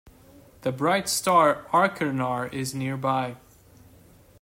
[0.61, 3.37] The bright star Achernar is nearby.